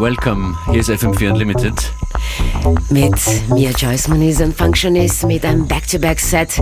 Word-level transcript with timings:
welcome. 0.00 0.56
Hier 0.70 0.80
ist 0.80 0.90
FM4 0.90 1.30
Unlimited. 1.32 1.74
Mit 2.90 3.14
mir 3.48 3.70
Joyce 3.70 4.08
Moniz 4.08 4.40
und 4.40 4.56
Functionist 4.56 5.26
mit 5.26 5.44
einem 5.44 5.66
Back-to-Back-Set. 5.66 6.60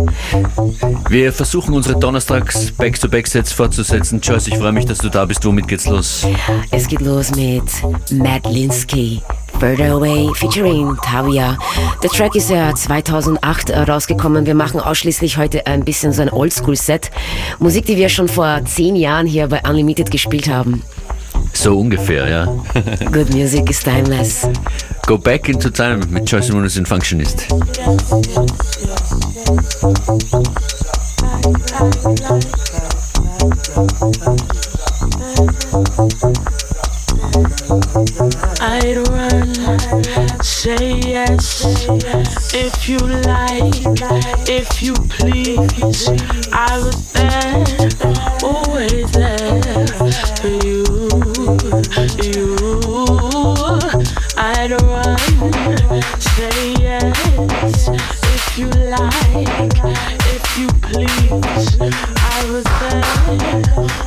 Wir 1.09 1.32
versuchen 1.32 1.75
unsere 1.75 1.98
Donnerstags 1.98 2.73
Back-to-Back-Sets 2.73 3.52
fortzusetzen. 3.52 4.20
Joyce, 4.20 4.48
ich 4.48 4.57
freue 4.57 4.73
mich, 4.73 4.87
dass 4.87 4.98
du 4.98 5.09
da 5.09 5.25
bist. 5.25 5.45
Womit 5.45 5.69
geht's 5.69 5.87
los? 5.87 6.27
Es 6.70 6.87
geht 6.88 7.01
los 7.01 7.34
mit 7.34 7.64
Matt 8.12 8.46
Linsky. 8.51 9.23
Further 9.59 9.93
Away 9.93 10.30
featuring 10.34 10.96
Tavia. 11.03 11.57
Der 12.03 12.11
Track 12.11 12.34
ist 12.37 12.50
ja 12.50 12.75
2008 12.75 13.71
rausgekommen. 13.89 14.45
Wir 14.46 14.55
machen 14.55 14.80
ausschließlich 14.80 15.39
heute 15.39 15.66
ein 15.66 15.84
bisschen 15.84 16.12
so 16.12 16.23
ein 16.23 16.30
Oldschool-Set. 16.30 17.10
Musik, 17.59 17.87
die 17.87 17.96
wir 17.96 18.09
schon 18.09 18.29
vor 18.29 18.65
zehn 18.66 18.96
Jahren 18.96 19.27
hier 19.27 19.48
bei 19.48 19.62
Unlimited 19.66 20.10
gespielt 20.10 20.48
haben. 20.48 20.82
So 21.56 21.78
ungefähr, 21.78 22.28
ja. 22.28 22.45
Good 23.10 23.33
music 23.33 23.70
is 23.70 23.80
timeless. 23.83 24.46
Go 25.06 25.16
back 25.16 25.48
into 25.48 25.70
time 25.70 26.01
mit 26.10 26.30
Joyce 26.30 26.52
Muniz 26.52 26.77
and 26.77 26.87
Functionist. 26.87 27.46
I'd 38.60 39.09
run, 39.09 39.54
say 40.43 41.01
yes, 41.01 41.65
if 42.54 42.88
you 42.88 42.98
like, 42.98 43.74
if 44.48 44.82
you 44.82 44.95
please. 44.95 46.09
I 46.52 46.79
was 46.79 47.12
there, 47.12 47.65
always 48.43 49.10
there 49.12 49.62
for 50.37 50.49
you, 50.66 50.85
you. 52.24 52.57
I'd 54.38 54.71
run, 54.82 55.19
say 56.21 56.74
yes, 56.80 57.88
if 57.88 58.59
you 58.59 58.68
like, 58.68 59.77
if 60.35 60.59
you 60.59 60.68
please. 60.80 61.77
I 62.18 62.51
was 62.51 62.65
there, 62.80 64.06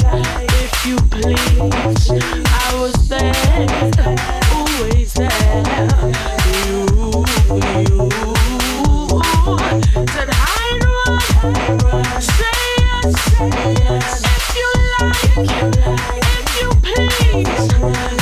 If 0.52 0.86
you 0.86 0.96
please 1.08 2.10
I 2.46 2.74
was 2.78 3.08
there 3.08 3.24
always 4.52 5.14
there. 5.14 6.04
You 7.88 8.53
if 13.36 14.54
you 14.54 14.70
like, 15.00 16.04
if 16.22 16.60
you 16.60 16.70
please. 16.82 18.13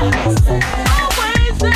Always 0.00 0.42
there. 0.44 0.60
For 1.58 1.68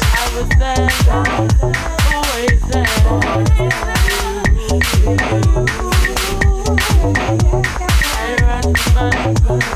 I 0.33 0.37
run 8.39 8.71
my 8.95 9.70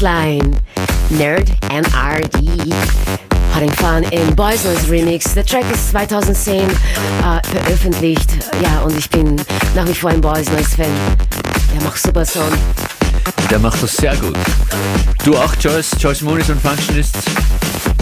Baseline, 0.00 0.58
Nerd 1.10 1.50
and 1.70 1.86
RD. 1.88 2.72
Having 3.52 3.72
Fun 3.72 4.02
im 4.04 4.34
Boys 4.34 4.64
Noise 4.64 4.90
Remix. 4.90 5.34
Der 5.34 5.44
Track 5.44 5.64
ist 5.70 5.90
2010 5.90 6.62
äh, 6.62 6.70
veröffentlicht. 7.46 8.30
Ja, 8.62 8.80
und 8.80 8.96
ich 8.96 9.10
bin 9.10 9.36
nach 9.74 9.86
wie 9.86 9.94
vor 9.94 10.10
ein 10.10 10.22
Boys 10.22 10.48
Noise 10.50 10.70
Fan. 10.70 10.86
Der 11.74 11.82
macht 11.82 12.00
super 12.00 12.24
Sound. 12.24 12.56
Der 13.50 13.58
macht 13.58 13.82
das 13.82 13.94
sehr 13.94 14.16
gut. 14.16 14.38
Du 15.22 15.36
auch, 15.36 15.54
Joyce? 15.60 15.90
Joyce 15.98 16.22
Moon 16.22 16.40
ist 16.40 16.50
ein 16.50 16.60
Functionist. 16.60 17.16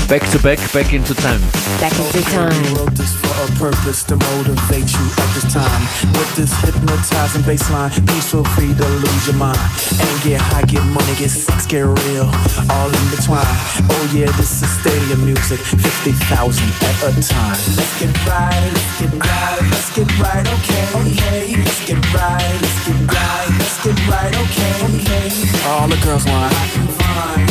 Back 0.08 0.24
to 0.32 0.38
back, 0.38 0.58
back 0.72 0.94
into 0.94 1.12
time. 1.12 1.38
Back 1.80 1.92
into 1.98 2.22
time. 2.30 2.48
wrote 2.74 2.96
this 2.96 3.12
for 3.12 3.28
a 3.44 3.46
purpose 3.58 4.02
to 4.04 4.16
motivate 4.16 4.88
you 4.88 5.04
at 5.20 5.34
this 5.34 5.52
time. 5.52 5.82
With 6.16 6.34
this 6.34 6.50
hypnotizing 6.64 7.42
baseline, 7.42 7.92
please 8.06 8.30
feel 8.30 8.44
free 8.56 8.72
to 8.72 8.88
lose 8.88 9.26
your 9.26 9.36
mind. 9.36 9.60
And 10.00 10.22
get 10.24 10.40
high, 10.40 10.62
get 10.62 10.82
money, 10.86 11.14
get 11.18 11.28
sex, 11.28 11.57
get 11.68 11.84
real. 11.84 12.24
All 12.72 12.88
in 12.88 13.06
between. 13.12 13.44
Oh 13.92 14.04
yeah, 14.16 14.32
this 14.40 14.62
is 14.62 14.70
stadium 14.80 15.24
music. 15.24 15.60
50,000 15.60 16.64
at 16.80 16.96
a 17.04 17.20
time. 17.20 17.60
Let's 17.76 18.00
get 18.00 18.08
right, 18.24 18.72
let's 18.72 19.00
get 19.00 19.12
right, 19.12 19.60
let's 19.68 19.90
get 19.92 20.08
right, 20.18 20.46
okay. 20.48 20.84
Okay, 20.96 21.56
let's 21.60 21.84
get 21.84 22.00
right, 22.14 22.56
let's 22.64 22.80
get 22.88 22.96
right, 23.12 23.48
let's 23.60 23.84
get 23.84 23.98
right, 24.08 24.32
okay. 24.32 24.80
Okay. 24.96 25.28
All 25.68 25.88
the 25.88 26.00
girls 26.00 26.24
want, 26.24 26.56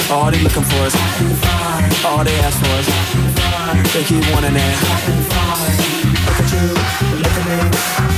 all 0.09 0.31
they 0.31 0.41
looking 0.41 0.65
for 0.65 0.81
is, 0.89 0.95
all 2.03 2.23
they 2.25 2.33
ask 2.41 2.57
for 2.57 2.73
is, 2.81 2.89
they 3.93 4.03
keep 4.03 4.25
wanting 4.33 4.57
that. 4.57 4.77
Look 6.25 6.41
at 6.41 6.49
you, 6.57 6.73
look 7.21 7.37
at 7.37 7.45
me, 7.45 7.57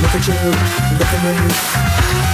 look 0.00 0.14
at 0.16 0.24
you, 0.26 0.40
look 0.96 1.12
at 1.12 1.20
me. 2.24 2.29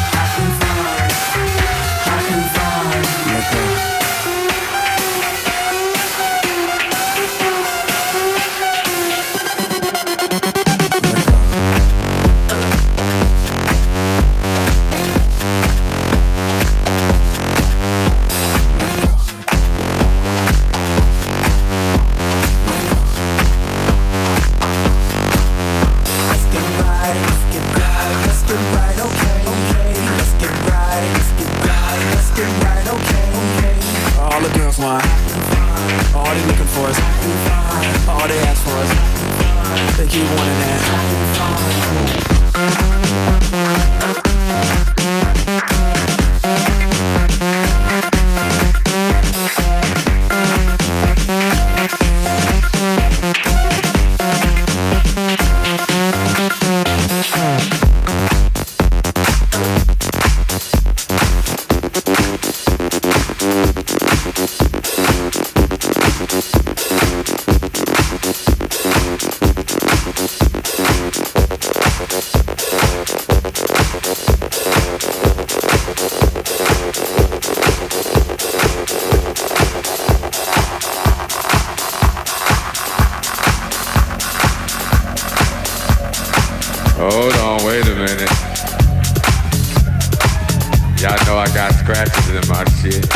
Y'all 91.06 91.24
know 91.24 91.38
I 91.38 91.46
got 91.54 91.72
scratches 91.72 92.30
in 92.30 92.48
my 92.48 92.64
shit. 92.82 93.06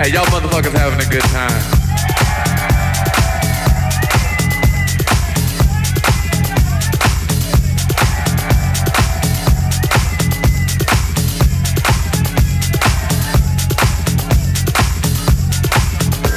Hey, 0.00 0.10
y'all 0.12 0.26
motherfuckers 0.26 0.72
having 0.72 0.98
a 0.98 1.08
good 1.08 1.22
time. 1.30 1.62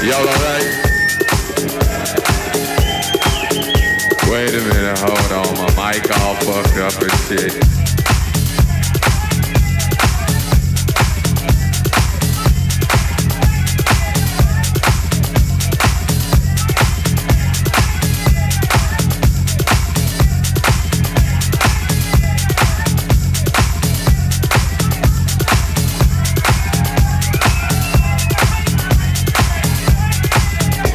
Y'all 0.03 0.27
alright? 0.27 0.87
All 5.96 6.36
fucked 6.36 6.77
up 6.79 7.01
and 7.01 7.12
shit. 7.29 7.63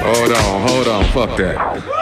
Hold 0.02 0.32
on, 0.32 0.68
hold 0.68 0.88
on, 0.88 1.04
fuck 1.12 1.38
that. 1.38 2.01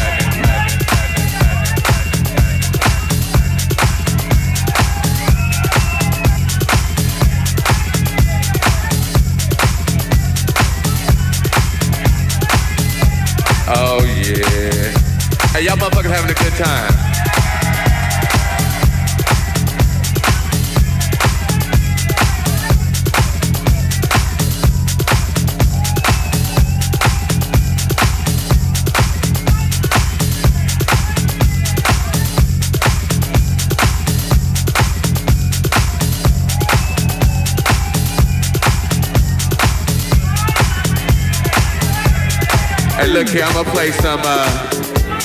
Hey, 43.01 43.07
look 43.07 43.29
here, 43.29 43.43
I'm 43.43 43.53
gonna 43.53 43.71
play 43.71 43.89
some, 43.89 44.21
uh, 44.23 44.47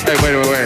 hey, 0.07 0.17
wait, 0.23 0.35
wait, 0.35 0.49
wait. 0.49 0.66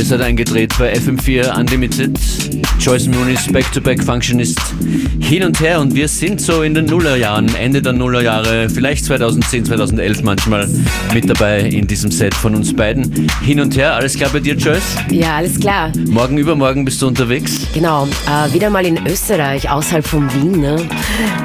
Ihr 0.00 0.06
seid 0.06 0.22
eingedreht 0.22 0.74
bei 0.78 0.94
FM4 0.94 1.60
Unlimited. 1.60 2.18
Joyce 2.80 3.08
Moonis 3.08 3.46
Back-to-Back 3.52 4.02
Functionist 4.02 4.58
hin 5.20 5.44
und 5.44 5.60
her 5.60 5.80
und 5.80 5.94
wir 5.94 6.08
sind 6.08 6.40
so 6.40 6.62
in 6.62 6.72
den 6.72 6.86
Nullerjahren, 6.86 7.54
Ende 7.54 7.82
der 7.82 7.92
Nullerjahre, 7.92 8.70
vielleicht 8.70 9.04
2010, 9.04 9.66
2011 9.66 10.22
manchmal 10.22 10.66
mit 11.12 11.28
dabei 11.28 11.60
in 11.60 11.86
diesem 11.86 12.10
Set 12.10 12.34
von 12.34 12.54
uns 12.54 12.74
beiden. 12.74 13.28
Hin 13.42 13.60
und 13.60 13.76
her, 13.76 13.94
alles 13.94 14.16
klar 14.16 14.30
bei 14.32 14.40
dir, 14.40 14.54
Joyce? 14.54 14.96
Ja, 15.10 15.36
alles 15.36 15.60
klar. 15.60 15.92
Morgen 16.08 16.38
übermorgen 16.38 16.86
bist 16.86 17.02
du 17.02 17.06
unterwegs? 17.06 17.66
Genau, 17.74 18.08
äh, 18.26 18.52
wieder 18.52 18.70
mal 18.70 18.86
in 18.86 19.06
Österreich, 19.06 19.70
außerhalb 19.70 20.06
von 20.06 20.32
Wien. 20.32 20.62
Ne? 20.62 20.76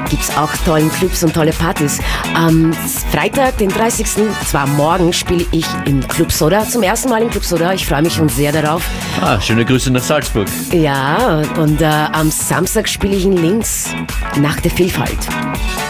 Gibt 0.08 0.22
es 0.22 0.34
auch 0.38 0.50
tollen 0.64 0.90
Clubs 0.90 1.22
und 1.22 1.34
tolle 1.34 1.52
Partys. 1.52 2.00
Am 2.34 2.72
Freitag, 3.12 3.58
den 3.58 3.68
30. 3.68 4.06
zwar 4.46 4.66
morgen, 4.66 5.12
spiele 5.12 5.44
ich 5.52 5.66
im 5.84 6.00
Club 6.08 6.32
Soda, 6.32 6.66
zum 6.66 6.82
ersten 6.82 7.10
Mal 7.10 7.22
im 7.22 7.30
Club 7.30 7.44
Soda. 7.44 7.74
Ich 7.74 7.86
freue 7.86 8.02
mich 8.02 8.14
schon 8.14 8.30
sehr 8.30 8.52
darauf. 8.52 8.82
Ah, 9.20 9.38
schöne 9.38 9.66
Grüße 9.66 9.90
nach 9.92 10.02
Salzburg. 10.02 10.48
Ja, 10.72 11.25
und 11.26 11.80
äh, 11.80 11.84
am 11.84 12.30
Samstag 12.30 12.88
spiele 12.88 13.16
ich 13.16 13.24
in 13.24 13.36
Linz 13.36 13.92
nach 14.40 14.60
der 14.60 14.70
Vielfalt. 14.70 15.18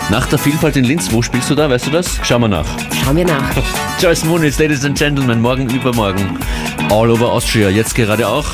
Nach 0.09 0.25
der 0.27 0.39
Vielfalt 0.39 0.77
in 0.77 0.85
Linz, 0.85 1.13
wo 1.13 1.21
spielst 1.21 1.51
du 1.51 1.55
da? 1.55 1.69
Weißt 1.69 1.87
du 1.87 1.91
das? 1.91 2.19
Schauen 2.23 2.41
wir 2.41 2.49
nach. 2.49 2.67
Schauen 3.05 3.17
wir 3.17 3.27
nach. 3.27 3.51
Joyce 4.01 4.25
Muniz, 4.25 4.59
Ladies 4.59 4.85
and 4.87 4.97
Gentlemen, 4.97 5.43
morgen 5.43 5.69
übermorgen. 5.69 6.39
All 6.91 7.11
over 7.11 7.31
Austria, 7.31 7.69
jetzt 7.69 7.95
gerade 7.95 8.27
auch. 8.27 8.47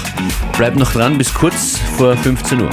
Bleibt 0.57 0.77
noch 0.77 0.93
dran 0.93 1.19
bis 1.19 1.33
kurz 1.33 1.79
vor 1.97 2.17
15 2.17 2.63
Uhr. 2.63 2.71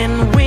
And 0.00 0.34
we? 0.34 0.39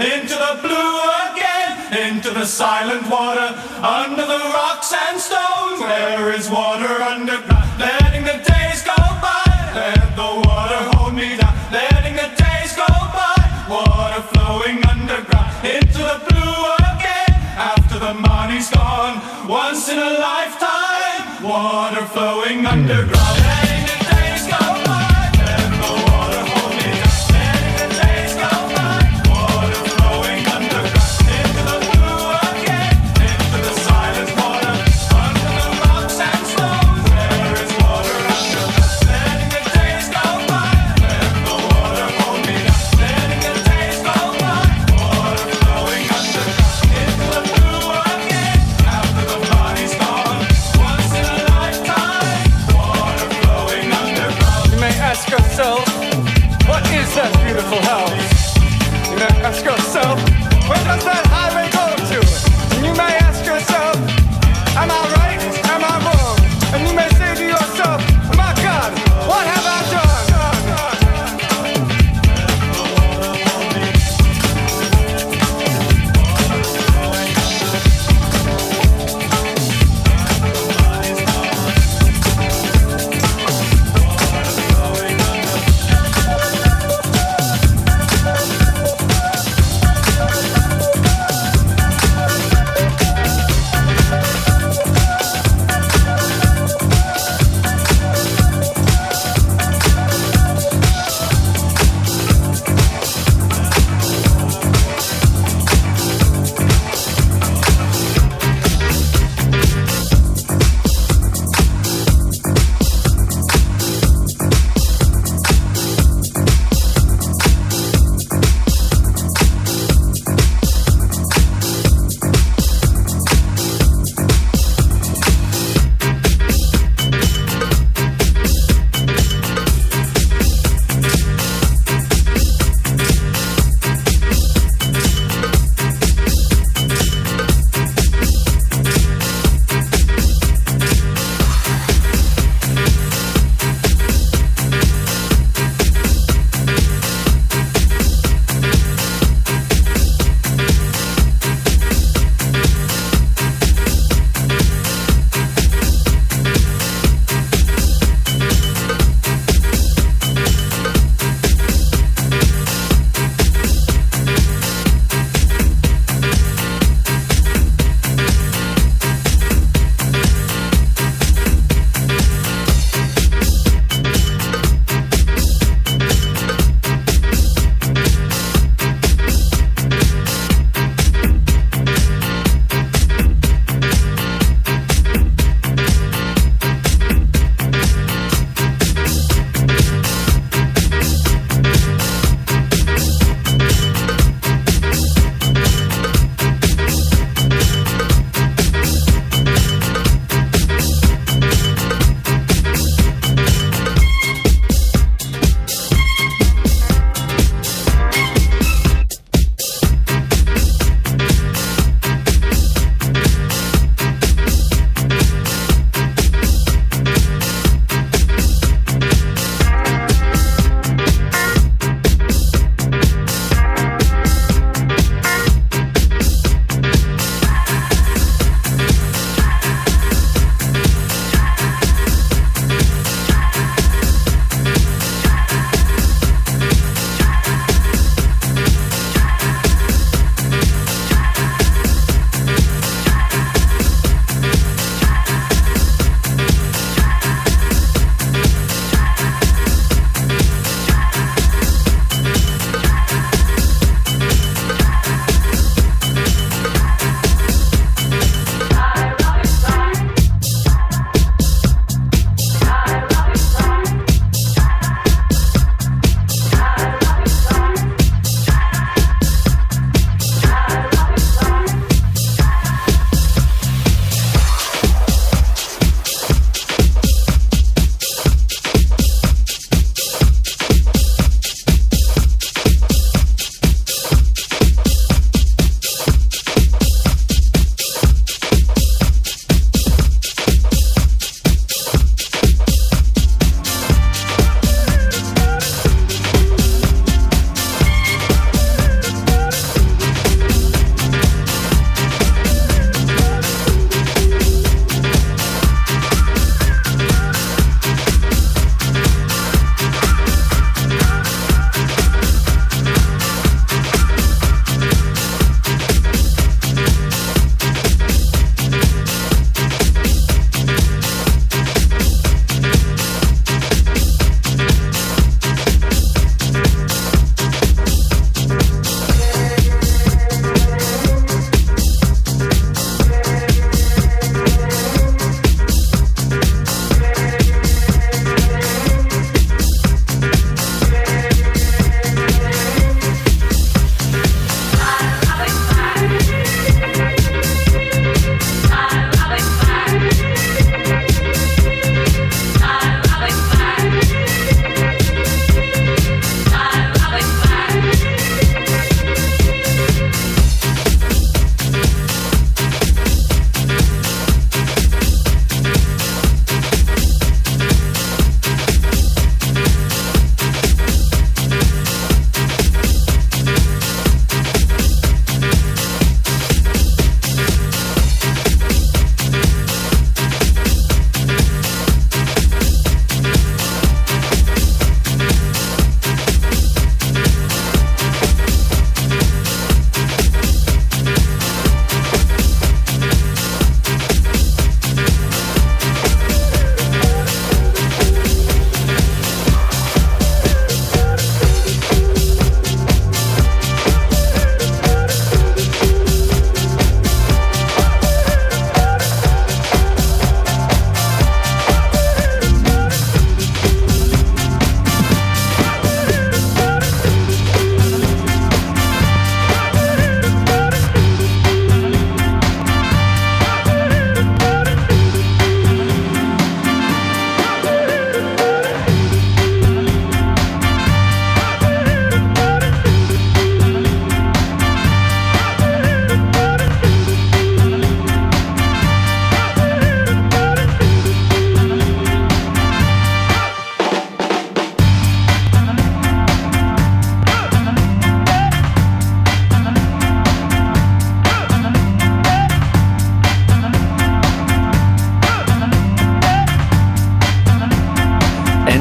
into 0.00 0.34
the 0.34 0.58
blue 0.62 0.94
again, 1.28 2.08
into 2.08 2.30
the 2.30 2.46
silent 2.46 3.08
water, 3.10 3.48
under 3.82 4.24
the 4.24 4.42
rocks 4.56 4.92
and 4.92 5.20
stones. 5.20 5.80
There 5.80 6.32
is 6.32 6.48
water 6.48 7.02
underground, 7.02 7.68
letting 7.78 8.24
the 8.24 8.38
days 8.40 8.80
go 8.82 8.96
by. 9.20 9.44
Let 9.74 10.16
the 10.16 10.30
water 10.48 10.80
hold 10.96 11.14
me 11.14 11.36
down, 11.36 11.54
letting 11.72 12.16
the 12.16 12.30
days 12.40 12.72
go 12.74 12.88
by. 12.88 13.36
Water 13.68 14.22
flowing 14.32 14.84
underground, 14.86 15.52
into 15.66 16.00
the 16.10 16.18
blue 16.28 16.58
again, 16.92 17.36
after 17.72 17.98
the 17.98 18.14
money's 18.14 18.70
gone. 18.70 19.20
Once 19.46 19.88
in 19.90 19.98
a 19.98 20.12
lifetime, 20.18 21.44
water 21.44 22.04
flowing 22.06 22.64
underground. 22.64 23.38
Hey. 23.44 23.75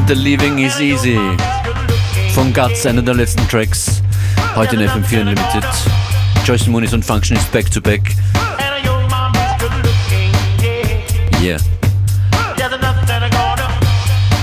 The 0.07 0.13
Leaving 0.13 0.59
is 0.59 0.79
Easy. 0.79 1.17
Von 2.35 2.53
Guts, 2.53 2.85
einer 2.85 3.01
der 3.01 3.15
letzten 3.15 3.47
Tracks. 3.47 4.03
Heute 4.55 4.75
in 4.75 4.87
FM4 4.87 5.21
Unlimited. 5.21 5.63
Joyce 6.45 6.67
Moonis 6.67 6.93
und 6.93 7.03
Functionist 7.03 7.51
back 7.51 7.71
to 7.71 7.81
back. 7.81 8.01
Yeah. 11.41 11.57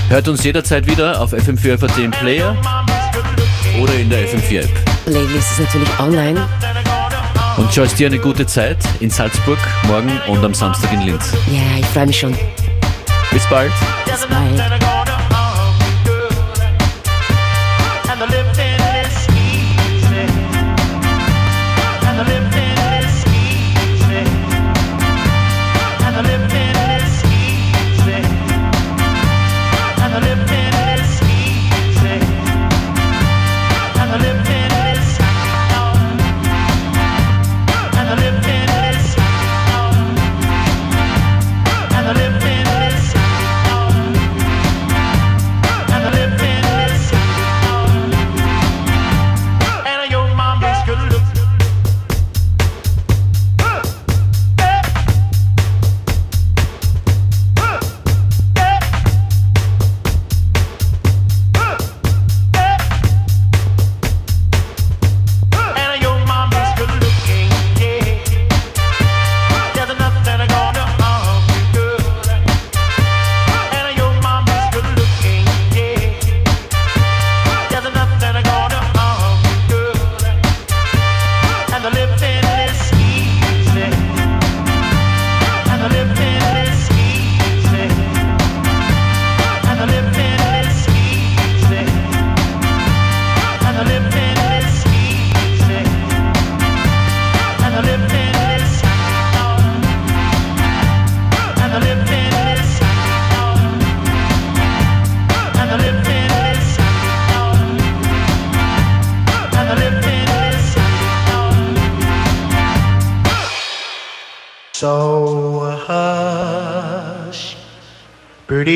Hört 0.09 0.27
uns 0.27 0.43
jederzeit 0.43 0.85
wieder 0.85 1.21
auf 1.21 1.33
FM4 1.33 1.77
FAT 1.77 1.97
im 1.97 2.11
Player 2.11 2.57
oder 3.81 3.93
in 3.93 4.09
der 4.09 4.27
FM4 4.27 4.63
App. 4.63 4.69
Playlist 5.05 5.51
ist 5.51 5.59
natürlich 5.61 5.99
online. 5.99 6.45
Und 7.55 7.73
Joyce, 7.73 7.95
dir 7.95 8.07
eine 8.07 8.19
gute 8.19 8.45
Zeit 8.45 8.79
in 8.99 9.09
Salzburg 9.09 9.59
morgen 9.87 10.11
und 10.27 10.43
am 10.43 10.53
Samstag 10.53 10.91
in 10.91 11.03
Linz. 11.03 11.31
Ja, 11.47 11.79
ich 11.79 11.85
freue 11.85 12.07
mich 12.07 12.19
schon. 12.19 12.37
Bis 13.31 13.47
bald. 13.49 13.71
Bis 14.05 14.27
bald. 14.27 15.12
So 18.23 18.62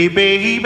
baby, 0.05 0.59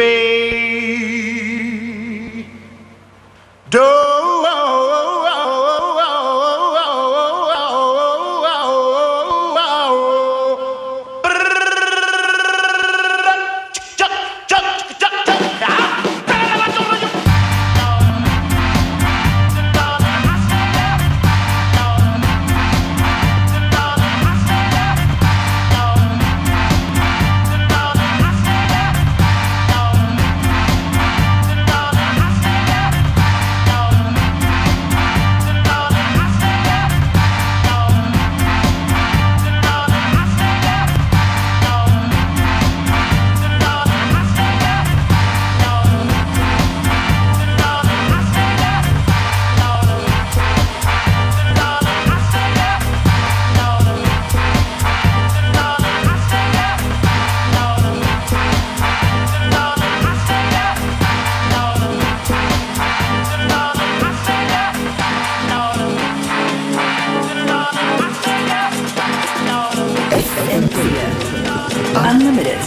Unlimited. 71.96 72.62